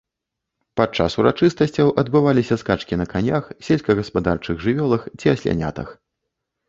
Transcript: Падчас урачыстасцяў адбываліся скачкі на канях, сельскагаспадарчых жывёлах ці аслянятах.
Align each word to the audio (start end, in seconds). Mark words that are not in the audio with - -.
Падчас 0.79 1.17
урачыстасцяў 1.23 1.91
адбываліся 2.03 2.57
скачкі 2.61 2.99
на 3.01 3.05
канях, 3.13 3.43
сельскагаспадарчых 3.67 4.55
жывёлах 4.69 5.01
ці 5.19 5.35
аслянятах. 5.35 5.87